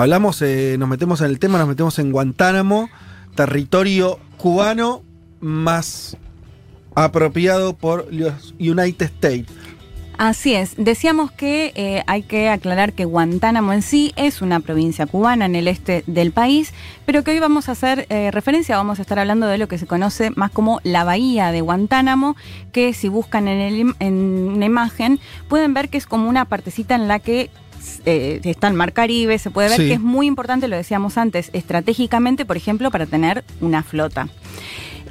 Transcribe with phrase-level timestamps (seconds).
[0.00, 2.88] Hablamos, eh, nos metemos en el tema, nos metemos en Guantánamo,
[3.34, 5.02] territorio cubano
[5.40, 6.16] más
[6.94, 9.52] apropiado por los United States.
[10.16, 10.74] Así es.
[10.78, 15.54] Decíamos que eh, hay que aclarar que Guantánamo en sí es una provincia cubana en
[15.54, 16.72] el este del país,
[17.04, 19.76] pero que hoy vamos a hacer eh, referencia, vamos a estar hablando de lo que
[19.76, 22.36] se conoce más como la bahía de Guantánamo,
[22.72, 26.94] que si buscan en, el en una imagen pueden ver que es como una partecita
[26.94, 27.50] en la que
[28.06, 29.88] eh, está el Mar Caribe, se puede ver Sí.
[29.88, 34.28] que es muy importante, lo decíamos antes, estratégicamente, por ejemplo, para tener una flota.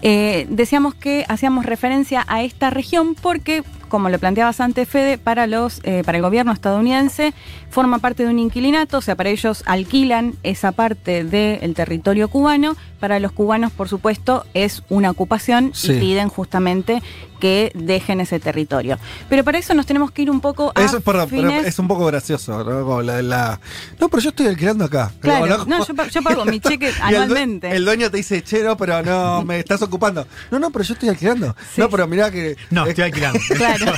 [0.01, 5.45] Eh, decíamos que hacíamos referencia a esta región porque, como lo planteabas antes, Fede, para,
[5.45, 7.33] los, eh, para el gobierno estadounidense
[7.69, 12.77] forma parte de un inquilinato, o sea, para ellos alquilan esa parte del territorio cubano,
[13.01, 15.91] para los cubanos, por supuesto, es una ocupación Sí.
[15.91, 17.01] y piden justamente
[17.39, 18.99] que dejen ese territorio.
[19.29, 21.79] Pero para eso nos tenemos que ir un poco a Eso, perdón, pero fines- es
[21.79, 22.83] un poco gracioso, ¿no?
[22.85, 23.59] Como la, la-
[23.99, 25.11] No, pero yo estoy alquilando acá.
[25.19, 25.65] Claro, ¿no?
[25.65, 27.71] no, yo, pa- yo pago mi cheque Y el due- anualmente.
[27.75, 30.27] El, dueño te dice, che, no, pero no, me estás ocupando.
[30.51, 31.55] No, no, pero yo estoy alquilando.
[31.73, 31.81] Sí.
[31.81, 32.55] No, pero mirá que.
[32.69, 33.39] No, eh, estoy alquilando.
[33.59, 33.91] Claro.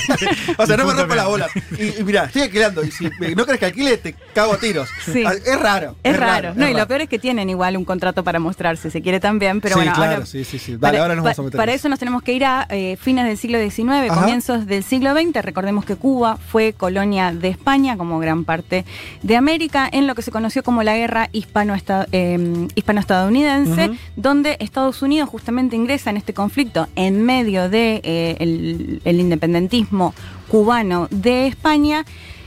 [0.58, 1.46] O sea, no me rompa la bola.
[1.78, 2.84] Y, y mirá, estoy alquilando.
[2.84, 3.04] Y si
[3.36, 4.88] no crees que alquile, te cago a tiros.
[5.04, 5.24] Sí.
[5.26, 5.96] Ah, Es raro.
[6.02, 6.52] Es raro.
[6.54, 9.20] No, es y lo peor es que tienen igual un contrato para mostrarse, se quiere
[9.20, 10.72] también, pero Sí, bueno, claro, ahora, sí, sí, sí.
[10.72, 12.96] Dale, para, ahora nos vamos a meter para eso nos tenemos que ir a eh,
[13.00, 14.20] fines del siglo XIX, Ajá.
[14.20, 15.42] comienzos del siglo XX.
[15.42, 18.84] Recordemos que Cuba fue colonia de España, como gran parte
[19.22, 25.28] de América, en lo que se conoció como la guerra eh, hispano-estadounidense, donde Estados Unidos
[25.28, 30.14] justamente ingresa en este conflicto en medio de eh, el- el independentismo
[30.48, 32.04] cubano de España.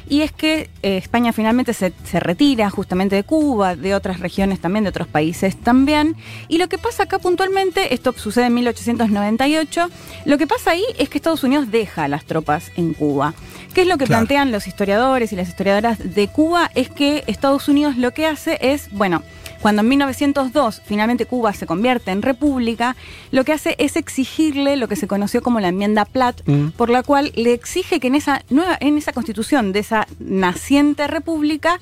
[0.08, 4.60] Y es que eh, España finalmente se, se retira justamente de Cuba, de otras regiones
[4.60, 6.16] también, de otros países también.
[6.48, 9.90] Y lo que pasa acá puntualmente, esto sucede en 1898,
[10.26, 13.34] lo que pasa ahí es que Estados Unidos deja las tropas en Cuba.
[13.74, 14.20] ¿Qué es lo que Claro.
[14.22, 16.72] plantean los historiadores y las historiadoras de Cuba?
[16.76, 19.22] Es que Estados Unidos lo que hace es, bueno,
[19.66, 22.96] cuando en 1902 finalmente Cuba se convierte en república,
[23.32, 26.68] lo que hace es exigirle lo que se conoció como la enmienda Platt, Mm.
[26.78, 31.08] por la cual le exige que en esa nueva, en esa constitución de esa naciente
[31.08, 31.80] república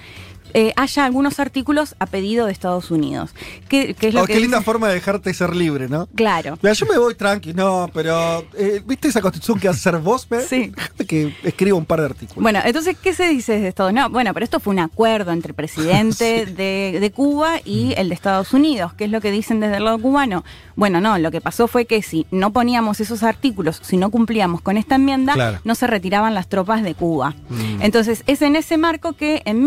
[0.54, 3.34] eh, haya algunos artículos a pedido de Estados Unidos.
[3.70, 4.66] ¿Qué, qué es lo Oh, que qué linda dice?
[4.66, 6.08] forma de dejarte ser libre, ¿no?
[6.16, 6.58] Claro.
[6.62, 10.28] Mira, yo me voy tranqui, no, pero eh, ¿viste esa constitución que hacer vos?
[10.30, 10.42] me?
[10.42, 10.72] Sí.
[11.08, 12.42] Que escriba un par de artículos.
[12.42, 13.92] Bueno, entonces, ¿qué se dice de esto?
[13.92, 18.10] No, bueno, pero esto fue un acuerdo entre el presidente de, de Cuba y el
[18.10, 18.94] de Estados Unidos.
[18.94, 20.44] ¿Qué es lo que dicen desde el lado cubano?
[20.76, 24.62] Bueno, no, lo que pasó fue que si no poníamos esos artículos, si no cumplíamos
[24.62, 25.60] con esta enmienda, Claro.
[25.64, 27.36] no se retiraban las tropas de Cuba.
[27.50, 27.82] Mm.
[27.82, 29.64] Entonces, es en ese marco que en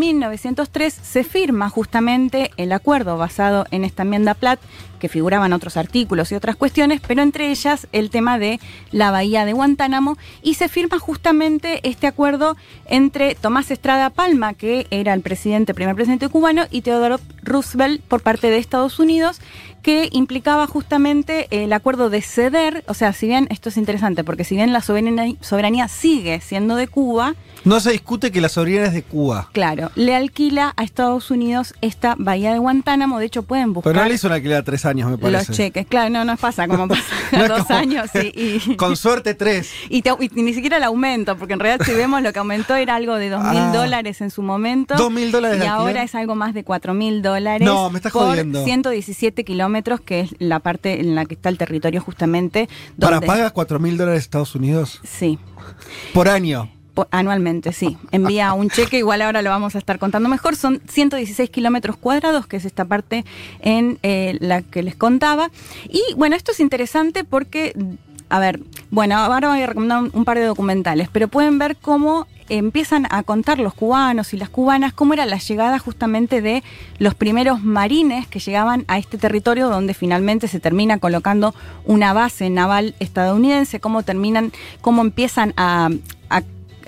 [0.77, 4.59] 1903 se firma justamente el acuerdo basado en esta enmienda Platt,
[4.99, 8.59] que figuraban otros artículos y otras cuestiones, pero entre ellas el tema de
[8.91, 14.85] la bahía de Guantánamo, y se firma justamente este acuerdo entre Tomás Estrada Palma, que
[14.91, 19.41] era el presidente, primer presidente cubano, y Teodoro Roosevelt por parte de Estados Unidos,
[19.81, 24.43] que implicaba justamente el acuerdo de ceder, o sea, si bien esto es interesante, porque
[24.43, 28.85] si bien la soberanía, soberanía sigue siendo de Cuba, No se discute que la soberanía
[28.87, 29.49] es de Cuba.
[29.53, 34.03] claro, le alquila a Estados Unidos esta bahía de Guantánamo, de hecho pueden buscar Pero
[34.03, 35.47] no le hizo una alquiler a tres años, me parece.
[35.49, 38.95] los cheques, claro, no, no pasa como pasa No dos como- años y, y- Con
[38.97, 39.71] suerte tres.
[39.89, 42.75] y te- y ni siquiera el aumento, porque en realidad si vemos lo que aumentó
[42.75, 43.71] era algo de dos mil Ah.
[43.73, 44.95] dólares en su momento.
[44.95, 46.03] ¿Dos mil dólares Y ahora alquiler?
[46.05, 47.65] es algo más de cuatro mil dólares.
[47.65, 48.63] No, me estás por jodiendo.
[48.65, 52.67] 117 kilómetros, que es la parte en la que está el territorio justamente.
[52.99, 54.99] ¿Para donde- paga cuatro mil dólares Estados Unidos?
[55.03, 55.39] Sí.
[56.13, 56.69] Por año.
[57.11, 57.95] Anualmente, sí.
[58.11, 60.55] Envía un cheque, igual ahora lo vamos a estar contando mejor.
[60.55, 63.23] Son 116 kilómetros cuadrados, que es esta parte
[63.61, 65.51] en eh, la que les contaba.
[65.89, 67.73] Y bueno, esto es interesante porque,
[68.29, 68.59] a ver,
[68.89, 73.07] bueno, ahora voy a recomendar un, un par de documentales, pero pueden ver cómo empiezan
[73.09, 76.63] a contar los cubanos y las cubanas cómo era la llegada justamente de
[76.99, 81.53] los primeros marines que llegaban a este territorio donde finalmente se termina colocando
[81.85, 84.51] una base naval estadounidense, cómo terminan,
[84.81, 85.89] cómo empiezan a,
[86.29, 86.41] a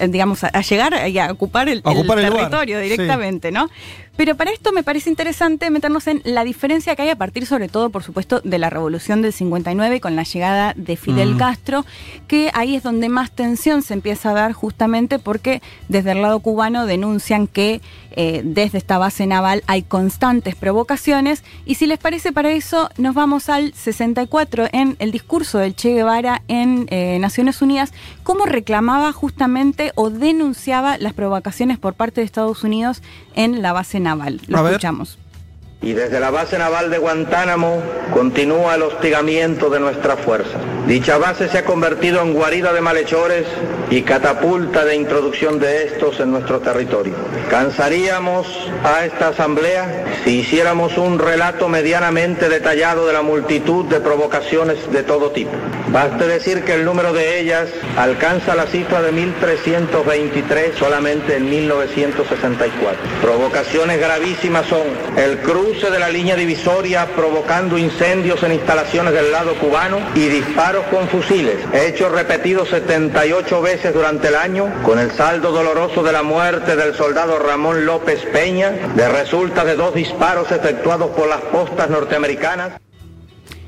[0.07, 2.83] digamos, a, a llegar y a ocupar el, A ocupar el el lugar, territorio sí.
[2.89, 3.69] directamente, ¿no?
[4.15, 7.69] Pero para esto me parece interesante meternos en la diferencia que hay a partir, sobre
[7.69, 11.37] todo, por supuesto, de la revolución del 59 con la llegada de Fidel Mm.
[11.37, 11.85] Castro,
[12.27, 16.39] que ahí es donde más tensión se empieza a dar justamente porque desde el lado
[16.41, 17.79] cubano denuncian que
[18.11, 23.15] eh, desde esta base naval hay constantes provocaciones y si les parece para eso nos
[23.15, 27.93] vamos al 64 en el discurso del Che Guevara en eh, Naciones Unidas,
[28.23, 33.03] cómo reclamaba justamente o denunciaba las provocaciones por parte de Estados Unidos
[33.36, 34.41] en la base naval.
[34.47, 35.19] Lo A escuchamos.
[35.81, 37.81] Y desde la base naval de Guantánamo
[38.13, 40.61] continúa el hostigamiento de nuestras fuerzas.
[40.87, 43.45] Dicha base se ha convertido en guarida de malhechores
[43.89, 47.13] y catapulta de introducción de estos en nuestro territorio.
[47.49, 48.45] Cansaríamos
[48.83, 55.03] a esta asamblea si hiciéramos un relato medianamente detallado de la multitud de provocaciones de
[55.03, 55.51] todo tipo.
[55.93, 62.99] Baste decir que el número de ellas alcanza la cifra de 1.323 solamente en 1964.
[63.21, 64.83] Provocaciones gravísimas son
[65.17, 70.83] el cruce de la línea divisoria provocando incendios en instalaciones del lado cubano y disparos
[70.86, 76.24] con fusiles, hechos repetidos 78 veces durante el año, con el saldo doloroso de la
[76.24, 81.88] muerte del soldado Ramón López Peña, de resulta de dos disparos efectuados por las postas
[81.88, 82.71] norteamericanas.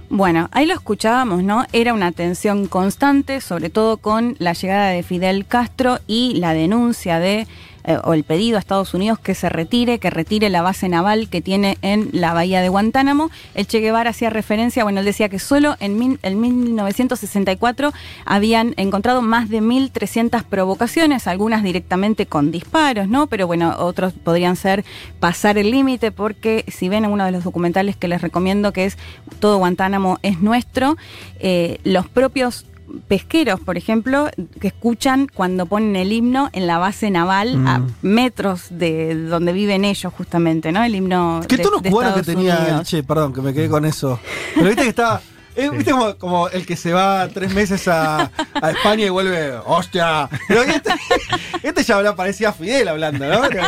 [0.09, 1.65] Bueno, ahí lo escuchábamos, ¿no?
[1.71, 7.19] Era una tensión constante, sobre todo con la llegada de Fidel Castro y la denuncia
[7.19, 7.48] de,
[7.83, 11.29] eh, o el pedido a Estados Unidos que se retire, que retire la base naval
[11.29, 13.29] que tiene en la bahía de Guantánamo.
[13.55, 17.91] El Che Guevara hacía referencia, bueno, él decía que solo en, mil- en 1964
[18.25, 23.27] habían encontrado más de 1.300 provocaciones, algunas directamente con disparos, ¿no?
[23.27, 24.83] Pero bueno, otros podrían ser
[25.19, 28.85] pasar el límite porque si ven en uno de los documentales que les recomiendo que
[28.85, 28.97] es
[29.39, 30.97] Todo Guantánamo es nuestro,
[31.39, 32.65] eh, los propios
[33.07, 34.29] pesqueros, por ejemplo,
[34.59, 37.88] que escuchan cuando ponen el himno en la base naval a Mm.
[38.01, 40.83] metros de donde viven ellos justamente, ¿no?
[40.83, 42.88] El himno ¿Qué de, tono de cubano que tenía Unidos.
[42.88, 43.03] Che?
[43.03, 44.19] Perdón, que me quedé con eso.
[44.55, 45.21] Pero viste que estaba.
[45.56, 48.31] Eh, ¿Viste como, como el que se va tres meses a,
[48.62, 49.51] a España y vuelve?
[49.65, 50.30] ¡Hostia!
[50.48, 50.92] Pero este,
[51.63, 53.50] este ya hablaba, parecía Fidel hablando, ¿no?
[53.50, 53.59] Que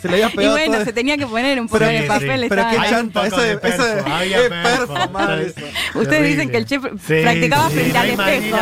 [0.00, 2.02] Se le había Y pegado bueno, todo- se tenía que poner un poco Pero- de
[2.02, 2.46] sí, papel.
[2.48, 4.08] pero estaba- qué chanta, eso de de- eso de- sí.
[4.08, 5.64] eso.
[5.94, 6.28] Ustedes Terrible.
[6.28, 8.56] dicen que el chef Sí, practicaba sí, frente al espejo.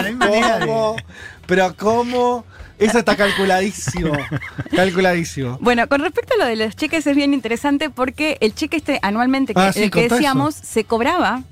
[0.61, 0.97] ¿Cómo?
[1.47, 2.45] Pero ¿cómo?
[2.79, 4.13] Eso está calculadísimo.
[4.75, 5.59] calculadísimo.
[5.61, 8.99] Bueno, con respecto a lo de los cheques es bien interesante porque el cheque este
[9.03, 11.43] anualmente que, Ah, sí, el que decíamos se cobraba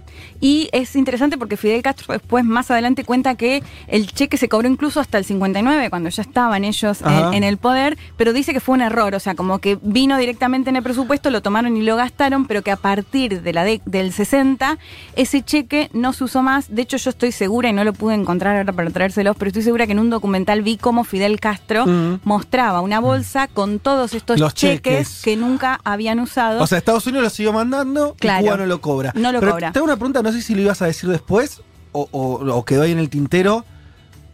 [0.41, 4.69] y es interesante porque Fidel Castro después más adelante cuenta que el cheque se cobró
[4.69, 8.61] incluso hasta el 59 cuando ya estaban ellos en, en el poder, pero dice que
[8.61, 11.83] fue un error, o sea, como que vino directamente en el presupuesto, lo tomaron y
[11.83, 14.79] lo gastaron, pero que a partir de la de- del 60
[15.17, 16.75] ese cheque no se usó más.
[16.75, 19.63] De hecho, yo estoy segura y no lo pude encontrar ahora para traérselos, pero estoy
[19.63, 21.85] segura que en un documental vi cómo Fidel Castro
[22.25, 25.23] mostraba una bolsa con todos estos Los cheques, cheques.
[25.23, 26.63] que nunca habían usado.
[26.63, 28.41] O sea, Estados Unidos lo siguió mandando Claro.
[28.43, 29.13] y Cuba no lo cobra.
[29.15, 29.73] No lo Pero cobra.
[29.73, 31.61] Tengo una pregunta, no sé si lo ibas a decir después
[31.93, 33.65] o, o- o quedó ahí en el tintero.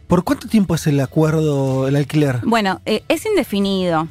[0.07, 2.39] ¿Por cuánto tiempo es el acuerdo, el alquiler?
[2.43, 4.07] Bueno, eh, es indefinido.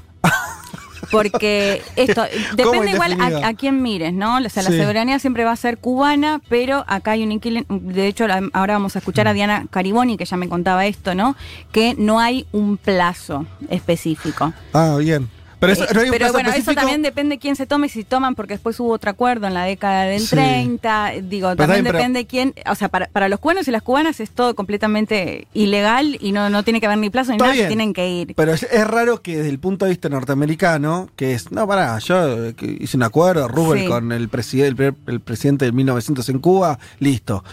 [1.11, 2.23] Porque esto
[2.57, 4.39] ¿Cómo depende igual a, a quién mires, ¿no?
[4.39, 4.79] O sea, la Sí.
[4.81, 7.65] soberanía siempre va a ser cubana, pero acá hay un inquilino.
[7.69, 9.35] De hecho, ahora vamos a escuchar a Mm.
[9.35, 11.37] Diana Cariboni, que ya me contaba esto, ¿no?
[11.73, 14.53] Que no hay un plazo específico.
[14.73, 15.29] Ah, bien.
[15.67, 18.79] Pero, eso, Eh, pero bueno, eso también depende quién se tome, si toman, porque después
[18.81, 20.29] hubo otro acuerdo en la década del Sí.
[20.37, 21.13] 30.
[21.23, 22.55] Digo, Pero también depende quién.
[22.71, 26.51] O sea, para, para los cubanos y las cubanas es todo completamente ilegal y no,
[26.51, 27.69] no tiene que haber ni plazo ni Está nada, se bien.
[27.69, 28.35] tienen que ir.
[28.37, 31.99] Pero es, es raro que desde el punto de vista norteamericano, que es, no, pará,
[31.99, 33.87] yo hice un acuerdo, Rubel, Sí.
[33.89, 37.45] con el, preside- el, el presidente de 1900 en Cuba, listo.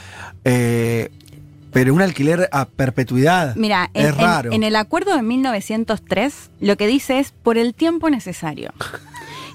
[0.44, 1.10] Eh,
[1.72, 4.51] pero un alquiler a perpetuidad Mira, en, es en- raro.
[4.51, 8.74] en el acuerdo de 1903 lo que dice es por el tiempo necesario.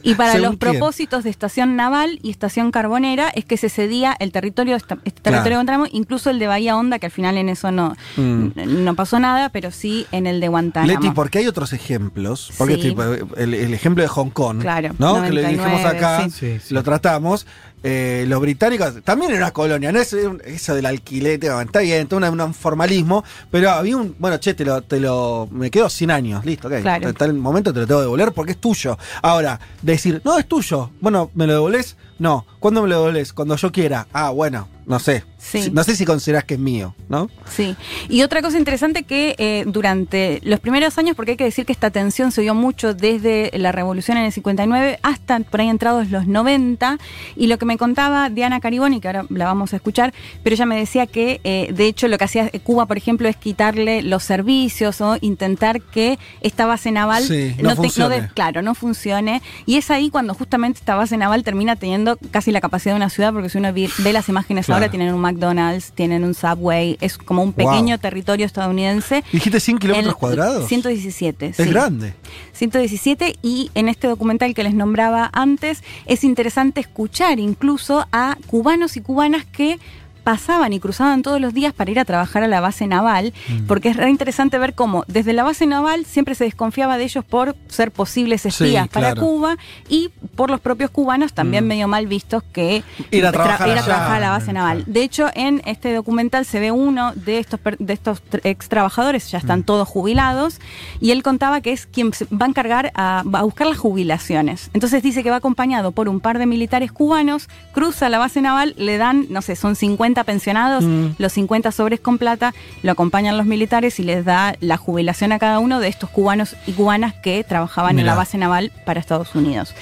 [0.02, 0.58] Y para ¿Según los quién?
[0.72, 5.60] propósitos de estación naval y estación carbonera es que se cedía el territorio, este territorio
[5.64, 5.86] Claro.
[5.90, 8.50] incluso el de Bahía Honda, que al final en eso no, Mm.
[8.84, 11.00] no pasó nada, pero sí en el de Guantánamo.
[11.00, 12.52] Leti, porque hay otros ejemplos.
[12.56, 12.82] Porque Sí.
[12.82, 15.20] tipo, el, el ejemplo de Hong Kong, Claro, ¿no?
[15.24, 16.58] que le dijimos 99, acá, sí.
[16.72, 17.44] lo tratamos.
[17.82, 22.08] Eh, los británicos también era una colonia, no es eso del alquilete, bueno, está bien,
[22.08, 26.10] todo un formalismo, pero había un, bueno, che, te lo, te lo, me quedo 100
[26.10, 26.80] años, listo, ok.
[26.80, 27.08] Claro.
[27.08, 28.98] En tal momento te lo tengo que devolver porque es tuyo.
[29.22, 31.96] Ahora, decir, no, es tuyo, bueno, ¿me lo devolvés?
[32.18, 33.32] No, ¿cuándo me lo devolvés?
[33.32, 34.06] Cuando yo quiera.
[34.12, 35.24] Ah, bueno, no sé.
[35.38, 35.70] Sí.
[35.72, 37.30] No sé si considerás que es mío, ¿no?
[37.48, 37.76] Sí.
[38.08, 41.72] Y otra cosa interesante que eh, durante los primeros años, porque hay que decir que
[41.72, 46.10] esta tensión se dio mucho desde la revolución en el 59 hasta por ahí entrados
[46.10, 46.98] los 90,
[47.36, 50.66] y lo que me contaba Diana Cariboni, que ahora la vamos a escuchar, pero ella
[50.66, 54.24] me decía que eh, de hecho lo que hacía Cuba, por ejemplo, es quitarle los
[54.24, 59.42] servicios o intentar que esta base naval Sí, no te- de- claro, no funcione.
[59.66, 63.10] Y es ahí cuando justamente esta base naval termina teniendo casi la capacidad de una
[63.10, 64.76] ciudad, porque si uno ve las imágenes Claro.
[64.84, 67.98] ahora, tienen un McDonald's, tienen un Subway, es como un pequeño Wow.
[67.98, 69.24] territorio estadounidense.
[69.32, 70.68] ¿Dijiste 100 kilómetros cuadrados?
[70.68, 71.46] 117.
[71.46, 71.64] Es sí.
[71.64, 72.14] grande.
[72.52, 78.96] 117 y en este documental que les nombraba antes es interesante escuchar incluso a cubanos
[78.96, 79.78] y cubanas que
[80.26, 83.66] pasaban y cruzaban todos los días para ir a trabajar a la base naval, Mm.
[83.68, 87.24] porque es re interesante ver cómo desde la base naval siempre se desconfiaba de ellos
[87.24, 89.22] por ser posibles espías Sí, para claro.
[89.22, 89.56] Cuba
[89.88, 91.68] y por los propios cubanos también Mm.
[91.68, 93.84] medio mal vistos que Ir a tra- trabajar ir a allá.
[93.84, 94.82] trabajar a la base naval.
[94.88, 99.38] De hecho, en este documental se ve uno de estos, de estos ex trabajadores, ya
[99.38, 99.42] Mm.
[99.42, 100.60] están todos jubilados,
[101.00, 104.70] y él contaba que es quien va a encargar a, va a buscar las jubilaciones.
[104.74, 108.74] Entonces dice que va acompañado por un par de militares cubanos, cruza la base naval,
[108.76, 111.10] le dan, no sé, son 50 pensionados, Mm.
[111.18, 115.38] los 50 sobres con plata, lo acompañan los militares y les da la jubilación a
[115.38, 119.34] cada uno de estos cubanos y cubanas que trabajaban en la base naval para Estados
[119.34, 119.74] Unidos.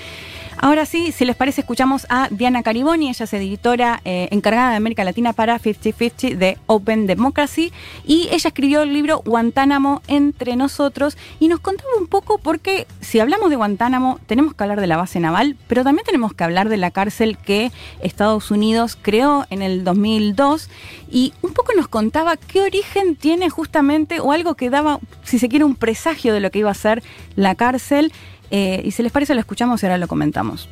[0.64, 4.76] Ahora sí, si les parece, escuchamos a Diana Cariboni, ella es editora eh, encargada de
[4.76, 7.70] América Latina para 50-50 de Open Democracy,
[8.06, 13.20] y ella escribió el libro Guantánamo entre nosotros, y nos contaba un poco porque si
[13.20, 16.70] hablamos de Guantánamo, tenemos que hablar de la base naval, pero también tenemos que hablar
[16.70, 20.70] de la cárcel que Estados Unidos creó en el 2002,
[21.10, 25.50] y un poco nos contaba qué origen tiene justamente, o algo que daba, si se
[25.50, 27.02] quiere, un presagio de lo que iba a ser
[27.36, 28.14] la cárcel.
[28.50, 30.68] Eh, y si les parece, lo escuchamos y ahora lo comentamos.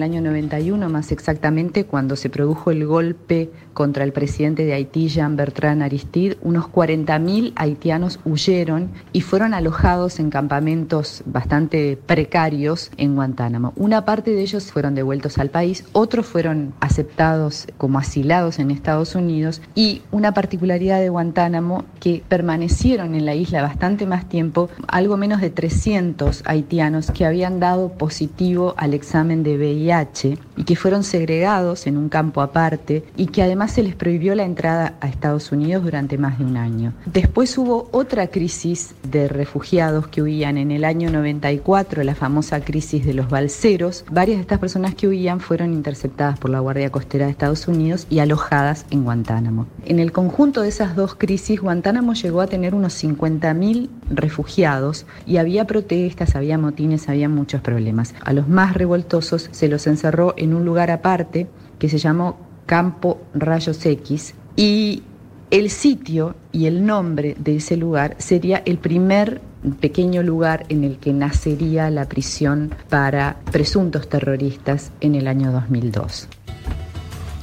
[0.00, 5.08] El año 91, más exactamente, cuando se produjo el golpe contra el presidente de Haití,
[5.08, 13.14] Jean Bertrand Aristide, unos 40.000 haitianos huyeron y fueron alojados en campamentos bastante precarios en
[13.14, 13.74] Guantánamo.
[13.76, 19.14] Una parte de ellos fueron devueltos al país, otros fueron aceptados como asilados en Estados
[19.14, 25.18] Unidos y una particularidad de Guantánamo que permanecieron en la isla bastante más tiempo, algo
[25.18, 29.58] menos de 300 haitianos que habían dado positivo al examen de
[29.90, 34.34] VIH y que fueron segregados en un campo aparte y que además se les prohibió
[34.34, 36.92] la entrada a Estados Unidos durante más de un año.
[37.06, 43.04] Después hubo otra crisis de refugiados que huían en el año 94, la famosa crisis
[43.04, 44.04] de los balseros.
[44.10, 48.06] Varias de estas personas que huían fueron interceptadas por la Guardia Costera de Estados Unidos
[48.10, 49.66] y alojadas en Guantánamo.
[49.86, 55.38] En el conjunto de esas dos crisis, Guantánamo llegó a tener unos 50.000 refugiados y
[55.38, 58.14] había protestas, había motines, había muchos problemas.
[58.24, 61.46] A los más revoltosos se los encerró en un lugar aparte
[61.78, 65.02] que se llamó Campo Rayos X y
[65.50, 69.40] el sitio y el nombre de ese lugar sería el primer
[69.80, 76.28] pequeño lugar en el que nacería la prisión para presuntos terroristas en el año 2002.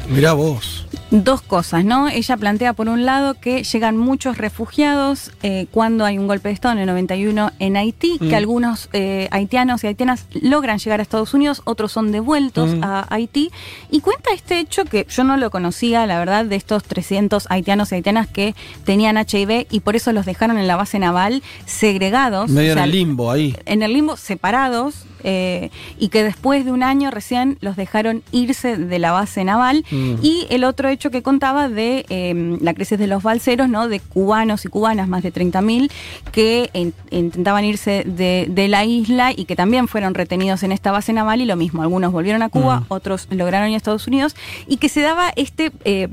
[0.10, 0.86] Mirá vos.
[1.12, 2.10] Dos cosas, ¿no?
[2.10, 6.54] Ella plantea por un lado que llegan muchos refugiados eh, cuando hay un golpe de
[6.54, 8.30] Estado en el 91 en Haití, Mm.
[8.30, 12.84] que algunos eh, haitianos y haitianas logran llegar a Estados Unidos, otros son devueltos Mm.
[12.84, 13.52] a Haití.
[13.90, 17.92] Y cuenta este hecho que yo no lo conocía, la verdad, de estos 300 haitianos
[17.92, 18.54] y haitianas que
[18.86, 22.50] tenían HIV y por eso los dejaron en la base naval segregados.
[22.50, 23.56] Medio o sea, en el limbo ahí.
[23.66, 28.78] en el limbo separados eh, y que después de un año recién los dejaron irse
[28.78, 29.86] de la base naval.
[29.92, 30.16] Mm.
[30.22, 33.88] Y el otro hecho que contaba de eh, la crisis de los balseros, ¿no?
[33.88, 35.90] de cubanos y cubanas, más de 30.000,
[36.32, 40.92] que in- intentaban irse de, de la isla y que también fueron retenidos en esta
[40.92, 42.86] base naval y lo mismo, algunos volvieron a Cuba, Mm.
[42.90, 44.36] otros lograron ir a Estados Unidos
[44.68, 45.72] y que se daba este...
[45.86, 46.08] eh,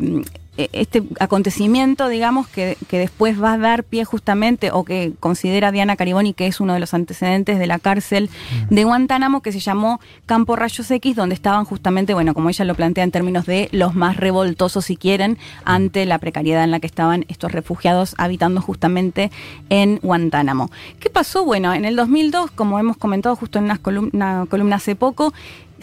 [0.56, 5.96] este acontecimiento, digamos, que, que después va a dar pie justamente, o que considera Diana
[5.96, 8.30] Cariboni que es uno de los antecedentes de la cárcel
[8.70, 12.74] de Guantánamo, que se llamó Campo Rayos X, donde estaban justamente, bueno, como ella lo
[12.74, 16.86] plantea en términos de los más revoltosos, si quieren, ante la precariedad en la que
[16.86, 19.30] estaban estos refugiados habitando justamente
[19.70, 20.70] en Guantánamo.
[21.00, 21.44] ¿Qué pasó?
[21.44, 25.32] Bueno, en el 2002, como hemos comentado justo en unas colum- una columna hace poco,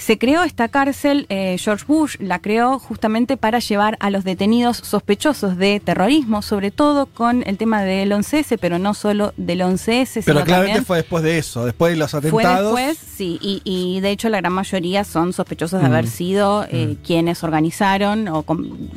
[0.02, 4.78] se creó esta cárcel, eh, George Bush la creó justamente para llevar a los detenidos
[4.78, 10.24] sospechosos de terrorismo, sobre todo con el tema del 11S, pero no solo del 11S,
[10.26, 12.76] Pero claramente fue después de eso, después de los fue atentados.
[12.76, 15.92] después, sí, y, y de hecho la gran mayoría son sospechosos de Mm.
[15.92, 18.44] haber sido eh, quienes organizaron o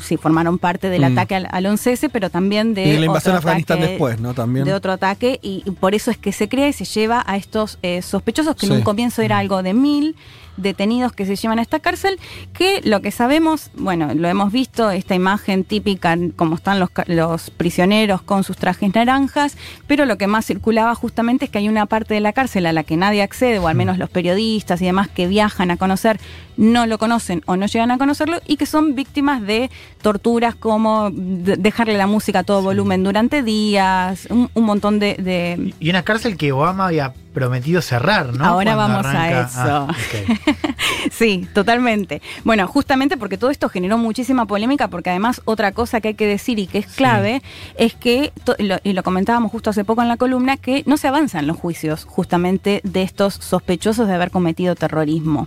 [0.00, 1.12] sí, formaron parte del Mm.
[1.18, 4.32] ataque al, al 11S, pero también de y de la invasión a Afganistán después, ¿no?
[4.32, 4.64] También.
[4.64, 7.36] de otro ataque y, y por eso es que se crea y se lleva a
[7.36, 10.16] estos eh, sospechosos que en un comienzo era algo de mil,
[10.56, 12.18] detenidos que se llevan a esta cárcel,
[12.52, 17.50] que lo que sabemos, bueno, lo hemos visto, esta imagen típica, como están los, los
[17.50, 19.56] prisioneros con sus trajes naranjas,
[19.86, 22.72] pero lo que más circulaba justamente es que hay una parte de la cárcel a
[22.72, 26.20] la que nadie accede, o al menos los periodistas y demás que viajan a conocer,
[26.56, 29.70] no lo conocen o no llegan a conocerlo, y que son víctimas de
[30.02, 35.14] torturas como de- dejarle la música a todo volumen durante días, un, un montón de-
[35.14, 38.44] de, Y una cárcel que Obama había prometido cerrar, ¿no?
[38.46, 39.58] Ahora Cuando vamos a eso.
[39.60, 40.38] Ah, ok.
[41.10, 42.22] Sí, totalmente.
[42.44, 46.26] Bueno, justamente porque todo esto generó muchísima polémica, porque además otra cosa que hay que
[46.26, 47.42] decir y que es clave
[47.76, 51.08] es que, lo- y lo comentábamos justo hace poco en la columna, que no se
[51.08, 55.46] avanzan los juicios justamente de estos sospechosos de haber cometido terrorismo.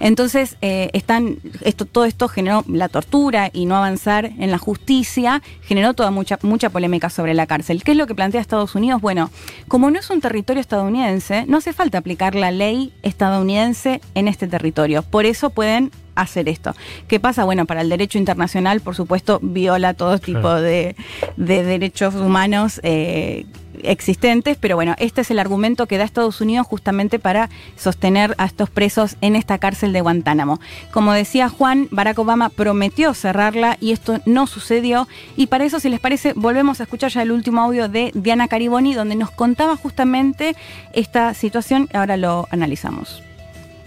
[0.00, 5.42] Entonces, eh, están, esto, todo esto generó la tortura y no avanzar en la justicia,
[5.62, 7.82] generó toda mucha, mucha polémica sobre la cárcel.
[7.84, 9.00] ¿Qué es lo que plantea Estados Unidos?
[9.00, 9.30] Bueno,
[9.68, 14.46] como no es un territorio estadounidense, no hace falta aplicar la ley estadounidense en este
[14.46, 15.02] territorio.
[15.02, 16.74] Por eso pueden hacer esto.
[17.08, 17.44] ¿Qué pasa?
[17.44, 20.62] Bueno, para el derecho internacional, por supuesto, viola todo tipo Claro.
[20.62, 20.96] de,
[21.36, 23.44] de derechos humanos eh,
[23.82, 28.44] existentes, pero bueno, este es el argumento que da Estados Unidos justamente para sostener a
[28.46, 30.60] estos presos en esta cárcel de Guantánamo.
[30.92, 35.08] Como decía Juan, Barack Obama prometió cerrarla y esto no sucedió.
[35.36, 38.48] Y para eso, si les parece, volvemos a escuchar ya el último audio de Diana
[38.48, 40.56] Cariboni, donde nos contaba justamente
[40.92, 41.88] esta situación.
[41.92, 43.22] Ahora lo analizamos.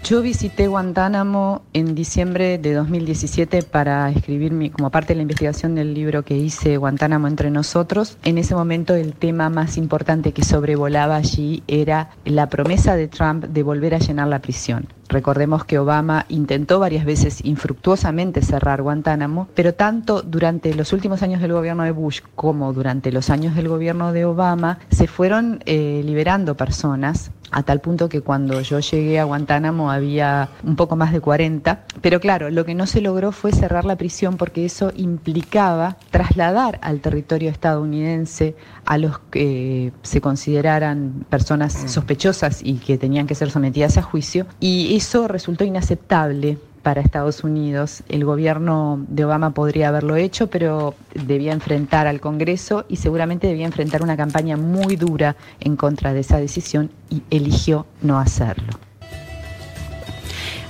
[0.02, 5.74] Yo visité Guantánamo en diciembre de 2017 para escribir mi, como parte de la investigación
[5.74, 8.16] del libro que hice Guantánamo entre nosotros.
[8.24, 13.44] En ese momento el tema más importante que sobrevolaba allí era la promesa de Trump
[13.44, 14.88] de volver a llenar la prisión.
[15.08, 21.40] Recordemos que Obama intentó varias veces infructuosamente cerrar Guantánamo, pero tanto durante los últimos años
[21.40, 26.02] del gobierno de Bush como durante los años del gobierno de Obama se fueron eh,
[26.04, 31.12] liberando personas a tal punto que cuando yo llegué a Guantánamo había un poco más
[31.12, 34.92] de 40, pero claro, lo que no se logró fue cerrar la prisión porque eso
[34.96, 38.54] implicaba trasladar al territorio estadounidense
[38.84, 44.46] a los que se consideraran personas sospechosas y que tenían que ser sometidas a juicio,
[44.60, 48.02] y eso resultó inaceptable para Estados Unidos.
[48.08, 53.66] El gobierno de Obama podría haberlo hecho, pero debía enfrentar al Congreso y seguramente debía
[53.66, 58.89] enfrentar una campaña muy dura en contra de esa decisión y eligió no hacerlo.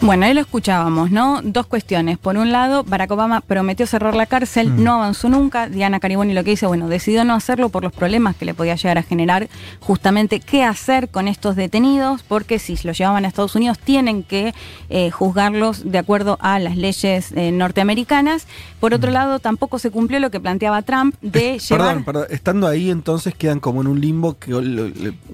[0.02, 1.40] Bueno, ahí lo escuchábamos, ¿no?
[1.42, 2.16] Dos cuestiones.
[2.16, 4.82] Por un lado, Barack Obama prometió cerrar la cárcel, Mm.
[4.82, 5.68] no avanzó nunca.
[5.68, 8.76] Diana Cariboni lo que dice, bueno, decidió no hacerlo por los problemas que le podía
[8.76, 13.54] llegar a generar justamente qué hacer con estos detenidos, porque si los llevaban a Estados
[13.56, 14.54] Unidos tienen que
[14.88, 18.46] eh, juzgarlos de acuerdo a las leyes eh, norteamericanas.
[18.80, 18.94] Por Mm.
[18.94, 21.86] otro lado, tampoco se cumplió lo que planteaba Trump de llevar...
[21.88, 22.26] Perdón, perdón.
[22.30, 24.50] Estando ahí, entonces quedan como en un limbo que,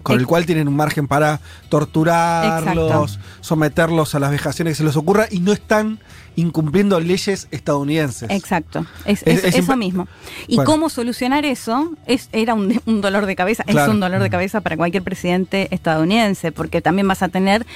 [0.03, 4.33] con el cual tienen un margen para torturarlos, someterlos a las
[4.65, 5.99] que se les ocurra y no están
[6.37, 8.31] incumpliendo leyes estadounidenses.
[8.31, 10.07] Exacto, es, Es- es- es eso mismo.
[10.47, 10.71] Y Bueno.
[10.71, 13.89] cómo solucionar eso es, era un, un dolor de cabeza, Claro.
[13.89, 17.67] es un dolor de cabeza para cualquier presidente estadounidense, porque también vas a tener,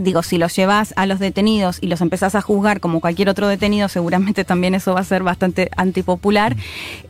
[0.00, 3.48] digo, si los llevas a los detenidos y los empezás a juzgar como cualquier otro
[3.48, 6.56] detenido, seguramente también eso va a ser bastante antipopular.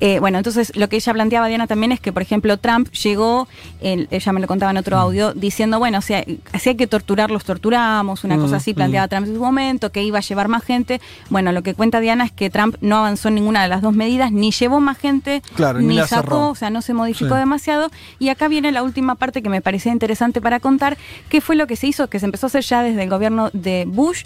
[0.00, 3.46] Eh, bueno, entonces lo que ella planteaba, Diana, también es que, por ejemplo, Trump llegó,
[3.80, 6.86] el- ella me lo contaba en otro audio, diciendo, bueno, si hay, si hay que
[6.86, 10.22] torturar, los torturamos, una Mm, cosa así planteaba Trump en su momento, que iba a
[10.22, 10.93] llevar más gente.
[11.30, 13.94] Bueno, lo que cuenta Diana es que Trump no avanzó en ninguna de las dos
[13.94, 16.48] medidas, ni llevó más gente, Claro, ni sacó, cerró.
[16.50, 17.38] o sea, no se modificó Sí.
[17.40, 17.90] demasiado.
[18.18, 20.96] Y acá viene la última parte que me parecía interesante para contar,
[21.28, 23.50] qué fue lo que se hizo, que se empezó a hacer ya desde el gobierno
[23.52, 24.24] de Bush,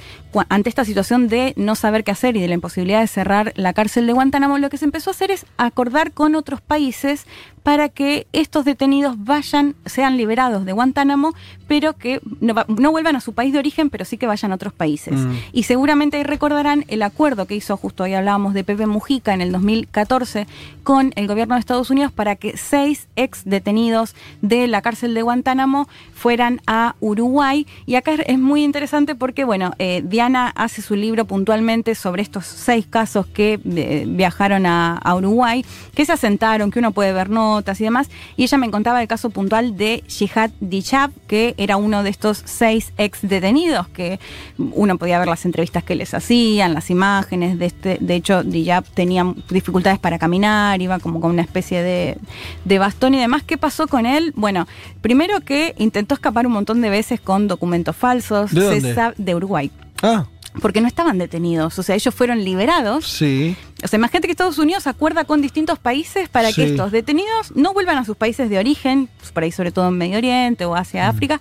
[0.48, 3.72] ante esta situación de no saber qué hacer y de la imposibilidad de cerrar la
[3.72, 7.26] cárcel de Guantánamo, lo que se empezó a hacer es acordar con otros países
[7.68, 11.34] para que estos detenidos vayan, sean liberados de Guantánamo,
[11.66, 14.52] pero que no, va- no vuelvan a su país de origen, pero sí que vayan
[14.52, 15.12] a otros países.
[15.12, 15.32] Mm.
[15.52, 19.42] Y seguramente ahí recordarán el acuerdo que hizo, justo hoy hablábamos de Pepe Mujica en
[19.42, 20.46] el 2014,
[20.82, 25.20] con el gobierno de Estados Unidos para que seis ex detenidos de la cárcel de
[25.20, 27.66] Guantánamo fueran a Uruguay.
[27.84, 32.46] Y acá es- muy interesante porque, bueno, eh, Diana hace su libro puntualmente sobre estos
[32.46, 37.28] seis casos que eh, viajaron a, a Uruguay, que se asentaron, que uno puede ver
[37.58, 38.08] notas y demás.
[38.36, 42.42] Y ella me contaba el caso puntual de Jihad Dichab, que era uno de estos
[42.44, 44.20] seis ex detenidos, que
[44.58, 47.58] uno podía ver las entrevistas que les hacían, las imágenes.
[47.58, 52.16] De, este, de hecho, Dichab tenía dificultades para caminar, iba como con una especie de,
[52.64, 53.42] de bastón y demás.
[53.42, 54.32] ¿Qué pasó con él?
[54.36, 54.66] Bueno,
[55.00, 58.52] primero que intentó escapar un montón de veces con documentos falsos.
[58.52, 59.12] ¿De dónde?
[59.16, 59.70] de Uruguay.
[60.02, 60.26] Ah,
[60.60, 63.56] Porque no estaban detenidos, o sea, ellos fueron liberados sí.
[63.82, 67.72] O sea, imagínate que Estados Unidos acuerda con distintos países para que estos detenidos no
[67.72, 71.08] vuelvan a sus países de origen, por ahí sobre todo en Medio Oriente o hacia
[71.08, 71.40] África,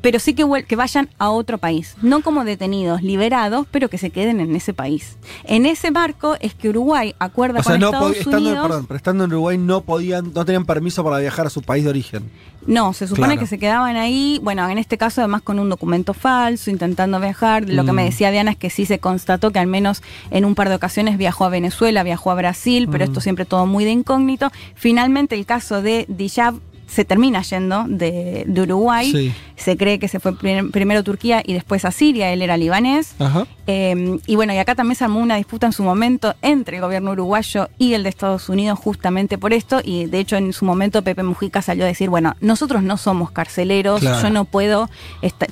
[0.00, 4.10] pero sí que, que vayan a otro país, no como detenidos liberados, pero que se
[4.10, 5.16] queden en ese país.
[5.44, 8.66] En ese marco es que Uruguay acuerda O sea, con no Estados estando, Unidos.
[8.68, 11.84] perdón, pero estando en Uruguay no podían, no tenían permiso para viajar a su país
[11.84, 12.30] de origen.
[12.66, 13.40] No, se supone Claro.
[13.40, 17.66] que se quedaban ahí, bueno, en este caso además con un documento falso, intentando viajar.
[17.68, 18.06] Lo que me Mm.
[18.06, 21.16] decía Diana es que sí se constató que al menos en un par de ocasiones
[21.16, 23.08] viajó a Venezuela, viajó a Brasil, pero Mm.
[23.08, 24.50] esto siempre todo muy de incógnito.
[24.74, 26.54] Finalmente el caso de Dijab
[26.90, 29.10] se termina yendo de, de Uruguay.
[29.12, 29.32] Sí.
[29.56, 32.56] Se cree que se fue prim- primero a Turquía y después a Siria, él era
[32.56, 33.14] libanés.
[33.18, 33.46] Ajá.
[33.66, 36.82] Eh, y bueno, y acá también se armó una disputa en su momento entre el
[36.82, 39.80] gobierno uruguayo y el de Estados Unidos justamente por esto.
[39.84, 43.30] Y de hecho en su momento Pepe Mujica salió a decir, bueno, nosotros no somos
[43.30, 44.22] carceleros, Claro.
[44.22, 44.88] yo no puedo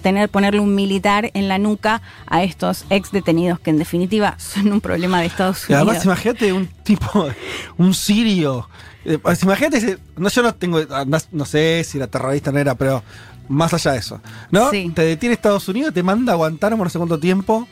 [0.03, 4.73] tener, ponerle un militar en la nuca a estos ex detenidos que en definitiva son
[4.73, 5.89] un problema de Estados Y Unidos.
[5.89, 7.29] además, imagínate un tipo,
[7.77, 8.69] un sirio.
[9.05, 12.51] Eh, pues, imagínate, ese- no, yo no tengo, ah, no, no sé si era terrorista
[12.51, 13.03] o no era, pero
[13.49, 14.21] más allá de eso.
[14.51, 14.71] ¿No?
[14.71, 14.91] Sí.
[14.95, 17.67] Te detiene Estados Unidos, te manda a Guantánamo no sé cuánto tiempo.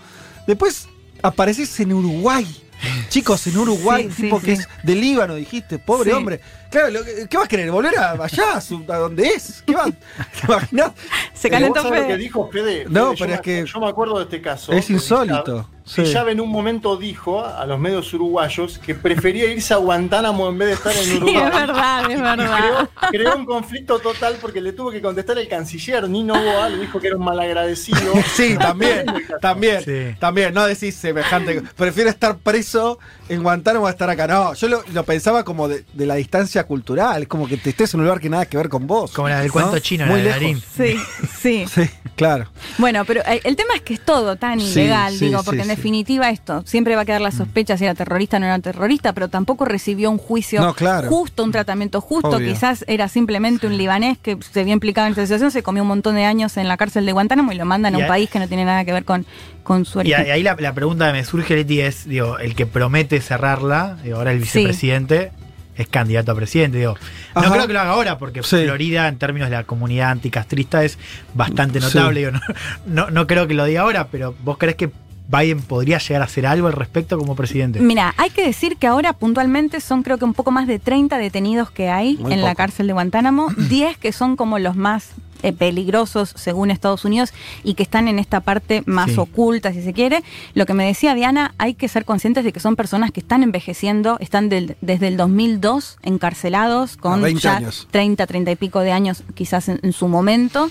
[0.47, 0.89] Después
[1.23, 2.47] apareces en Uruguay.
[3.09, 4.63] Chicos, en Uruguay, Sí, tipo sí, que sí.
[4.63, 6.17] es de Líbano, dijiste, pobre Sí.
[6.17, 6.41] hombre.
[6.71, 7.71] Claro, lo que- ¿qué vas a querer?
[7.71, 9.63] ¿Volver a allá, a, su- a donde es?
[9.67, 9.91] ¿Qué vas?
[9.91, 10.93] ¿Te imaginas?
[11.35, 12.07] Se calentó lo Fede.
[12.09, 12.85] que dijo Fede.
[12.89, 14.73] No, Fede, pero es me- que Yo me acuerdo de este caso.
[14.73, 15.69] es insólito.
[15.87, 16.03] Sí.
[16.03, 20.59] Dijab en un momento dijo a los medios uruguayos que prefería irse a Guantánamo en
[20.59, 21.37] vez de estar en Sí, Uruguay.
[21.37, 22.89] es verdad, es verdad.
[23.01, 26.79] Creó, creó un conflicto total porque le tuvo que contestar el canciller Nino Boa, le
[26.79, 28.13] dijo que era un malagradecido.
[28.35, 29.07] Sí, también,
[29.41, 30.17] también, Sí.
[30.19, 31.63] también, no decís semejante.
[31.77, 34.27] Prefiero estar preso en Guantánamo a estar acá.
[34.27, 37.93] No, yo lo, lo pensaba como de, de la distancia cultural, como que te estés
[37.95, 39.13] en un lugar que nada que ver con vos.
[39.13, 39.53] Como la del ¿no?
[39.53, 40.41] cuento chino, la Muy de lejos.
[40.41, 40.63] Darín.
[40.77, 40.97] Sí,
[41.41, 41.65] sí.
[41.73, 42.49] Sí, claro.
[42.79, 45.61] Bueno, pero eh, el tema es que es todo tan Sí, ilegal, sí, digo, porque
[45.63, 45.73] en sí.
[45.73, 45.77] Mm.
[45.77, 49.13] definitiva esto, siempre va a quedar la sospecha si era terrorista o no era terrorista,
[49.13, 51.09] pero tampoco recibió un juicio No, claro.
[51.09, 52.49] justo, un tratamiento justo, Obvio.
[52.53, 55.89] quizás era simplemente un libanés que se vio implicado en esta situación, se comió un
[55.89, 58.31] montón de años en la cárcel de Guantánamo y lo mandan a Y un país
[58.31, 59.27] que no tiene nada que ver con,
[59.63, 60.31] con su Y origen.
[60.33, 64.33] ahí la, la pregunta que me surge, Leti, es, digo, el que promete cerrarla, ahora
[64.33, 65.33] el vicepresidente
[65.77, 66.95] es candidato a presidente, digo.
[67.35, 68.65] No creo que lo haga ahora, porque Sí.
[68.65, 70.99] Florida, en términos de la comunidad anticastrista, es
[71.35, 71.87] bastante Sí.
[71.87, 72.21] notable.
[72.21, 72.41] digo, no,
[72.87, 74.91] no, no creo que lo diga ahora, pero ¿vos crees que
[75.29, 77.81] Biden podría llegar a hacer algo al respecto como presidente?
[77.81, 81.19] Mira, hay que decir que ahora puntualmente son creo que un poco más de 30
[81.19, 85.11] detenidos que hay Muy en la cárcel de Guantánamo, 10 que son como los más
[85.43, 87.33] eh, peligrosos según Estados Unidos
[87.65, 89.19] y que están en esta parte más Sí.
[89.19, 90.23] oculta, si se quiere.
[90.55, 93.43] Lo que me decía Diana, hay que ser conscientes de que son personas que están
[93.43, 97.89] envejeciendo, están del- desde el 2002 encarcelados con A 20 ya años.
[97.91, 100.69] 30, 30 y pico de años quizás en, en su momento.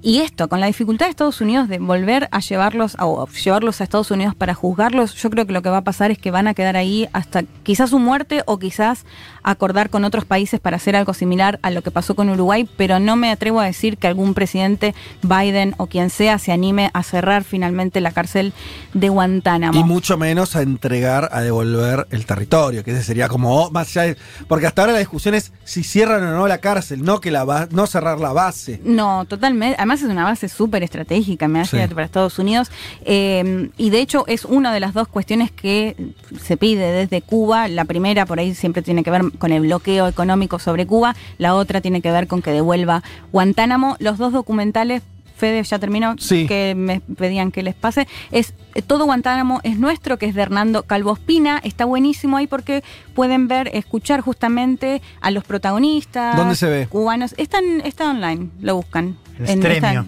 [0.00, 3.80] Y esto, con la dificultad de Estados Unidos de volver a llevarlos a, o llevarlos
[3.80, 6.30] a Estados Unidos para juzgarlos, yo creo que lo que va a pasar es que
[6.30, 9.04] van a quedar ahí hasta quizás su muerte o quizás
[9.50, 12.98] acordar con otros países para hacer algo similar a lo que pasó con Uruguay, pero
[13.00, 17.02] no me atrevo a decir que algún presidente, Biden o quien sea, se anime a
[17.02, 18.52] cerrar finalmente la cárcel
[18.94, 19.78] de Guantánamo.
[19.78, 23.88] Y mucho menos a entregar, a devolver el territorio, que ese sería como oh, más
[23.96, 24.16] allá de-
[24.48, 27.44] porque hasta ahora la discusión es si cierran o no la cárcel, no que la
[27.44, 28.80] ba- no cerrar la base.
[28.84, 29.76] No, totalmente.
[29.78, 31.94] Además es una base súper estratégica, me hace Sí.
[31.94, 32.70] para Estados Unidos.
[33.04, 35.96] Eh, y de hecho es una de las dos cuestiones que
[36.42, 37.68] se pide desde Cuba.
[37.68, 41.14] La primera por ahí siempre tiene que ver con el bloqueo económico sobre Cuba.
[41.38, 43.96] La otra tiene que ver con que devuelva Guantánamo.
[43.98, 45.02] Los dos documentales...
[45.36, 46.48] Fede ya terminó, Sí.
[46.48, 48.08] que me pedían que les pase.
[48.32, 51.60] Es eh, Todo Guantánamo es nuestro, que es de Hernando Calvo Espina.
[51.62, 52.82] Está buenísimo ahí porque
[53.14, 56.36] pueden ver, escuchar justamente a los protagonistas.
[56.36, 56.86] ¿Dónde se ve?
[56.88, 57.36] Cubanos.
[57.38, 59.16] Está, en- está online, lo buscan.
[59.38, 60.06] En Stremio.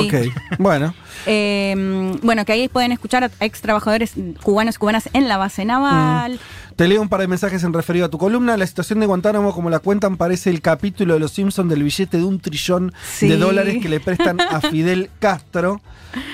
[0.00, 0.08] Sí.
[0.08, 0.94] Ok, bueno.
[1.26, 5.64] Eh, bueno, que ahí pueden escuchar a ex trabajadores cubanos y cubanas en la base
[5.64, 6.38] naval.
[6.76, 8.56] Te leo un par de mensajes en referido a tu columna.
[8.56, 12.18] La situación de Guantánamo, como la cuentan, parece el capítulo de Los Simpsons del billete
[12.18, 13.28] de un trillón Sí.
[13.28, 15.80] de dólares que le prestan a Fidel Castro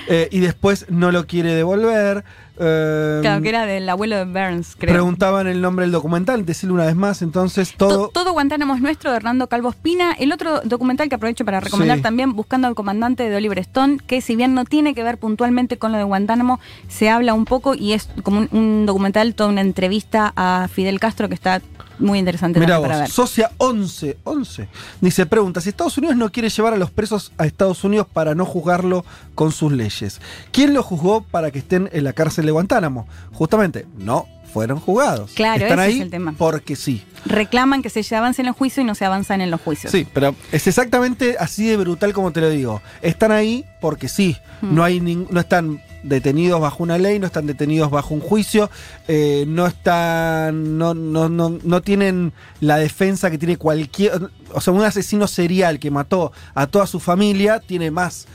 [0.09, 2.25] eh, y después no lo quiere devolver.
[2.61, 4.92] Eh, Claro, que era del abuelo de Burns, creo.
[4.94, 8.09] Preguntaban el nombre del documental, decirlo una vez más, entonces To- todo...
[8.09, 10.12] todo Guantánamo es nuestro de Hernando Calvo Espina.
[10.12, 12.03] El otro documental que aprovecho para recomendar Sí.
[12.03, 15.79] también, Buscando al comandante de Oliver Stone, que si bien no tiene que ver puntualmente
[15.79, 19.49] con lo de Guantánamo, se habla un poco y es como un, un documental, toda
[19.49, 21.61] una entrevista a Fidel Castro que está
[22.00, 23.08] muy interesante para ver.
[23.08, 24.68] Socia 11, 11.
[25.00, 28.34] Dice, pregunta, si Estados Unidos no quiere llevar a los presos a Estados Unidos para
[28.34, 30.20] no juzgarlo con sus leyes,
[30.52, 33.06] ¿quién lo juzgó para que estén en la cárcel de Guantánamo?
[33.32, 35.32] Justamente, no fueron juzgados.
[35.34, 36.34] Claro, Están ese ahí es el tema.
[36.36, 37.02] porque sí.
[37.24, 39.92] Reclaman que se avance en los juicios y no se avanzan en los juicios.
[39.92, 42.82] Sí, pero es exactamente así de brutal como te lo digo.
[43.02, 44.36] Están ahí porque sí.
[44.60, 44.74] Hmm.
[44.74, 48.70] No hay no están detenidos bajo una ley, no están detenidos bajo un juicio,
[49.08, 54.72] eh, no están, no, no, no, no tienen la defensa que tiene cualquier, o sea,
[54.72, 58.26] un asesino serial que mató a toda su familia tiene más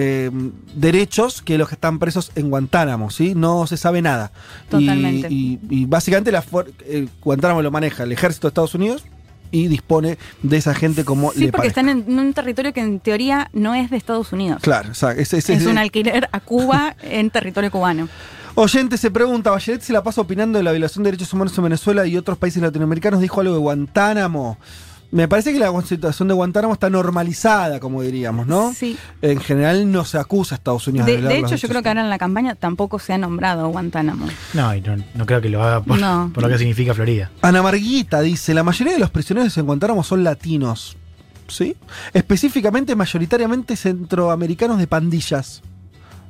[0.00, 0.30] eh,
[0.74, 3.34] derechos que los que están presos en Guantánamo, ¿sí?
[3.34, 4.30] No se sabe nada.
[4.70, 5.26] Totalmente.
[5.28, 6.44] Y, y básicamente la
[6.88, 9.04] el Guantánamo lo maneja el ejército de Estados Unidos
[9.50, 11.80] y dispone de esa gente como Sí, le porque parezca.
[11.80, 14.60] están en un territorio que en teoría no es de Estados Unidos.
[14.62, 18.08] Claro, o sea, ese- ese- Es un alquiler a Cuba en territorio cubano.
[18.54, 21.64] Oyente se pregunta, Bachelet se la pasa opinando de la violación de derechos humanos en
[21.64, 24.58] Venezuela y otros países latinoamericanos, dijo algo de Guantánamo.
[25.10, 28.74] Me parece que la situación de Guantánamo está normalizada, como diríamos, ¿no?
[28.74, 28.98] Sí.
[29.22, 31.88] En general no se acusa a Estados Unidos de, De, de hecho, yo creo que
[31.88, 34.26] ahora en la campaña tampoco se ha nombrado Guantánamo.
[34.52, 36.30] No, y no, no creo que lo haga por, No.
[36.34, 37.30] por lo que significa Florida.
[37.40, 40.96] Ana Marguita dice, la mayoría de los prisioneros en Guantánamo son latinos.
[41.48, 41.74] ¿Sí?
[42.12, 45.62] Específicamente, mayoritariamente centroamericanos de pandillas.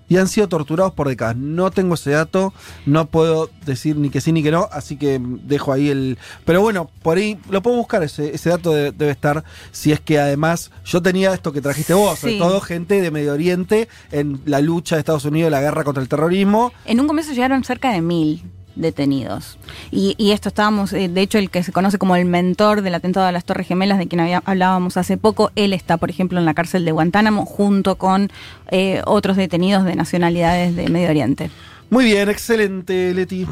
[0.09, 1.37] Y han sido torturados por décadas.
[1.37, 2.53] No tengo ese dato,
[2.87, 6.18] no puedo decir ni que sí ni que no, así que dejo ahí el...
[6.44, 10.01] Pero bueno, por ahí lo puedo buscar, ese, ese dato de- debe estar, si es
[10.01, 12.38] que además yo tenía esto que trajiste vos, sobre Sí.
[12.38, 16.09] todo gente de Medio Oriente en la lucha de Estados Unidos, la guerra contra el
[16.09, 16.73] terrorismo.
[16.85, 18.42] En un comienzo llegaron cerca de mil
[18.79, 19.59] detenidos.
[19.91, 22.95] Y, y esto estábamos, eh, de hecho, el que se conoce como el mentor del
[22.95, 26.38] atentado a las Torres Gemelas, de quien había- hablábamos hace poco, él está, por ejemplo,
[26.38, 28.31] en la cárcel de Guantánamo junto con
[28.71, 31.51] eh, otros detenidos de nacionalidades de Medio Oriente.
[31.91, 33.47] Muy bien, excelente, Leti.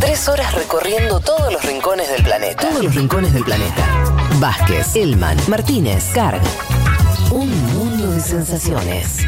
[0.00, 2.68] Tres horas recorriendo todos los rincones del planeta.
[2.68, 3.86] Todos los rincones del planeta.
[4.40, 6.40] Vázquez, Elman, Martínez, Carg.
[7.30, 9.18] Un mundo de sensaciones.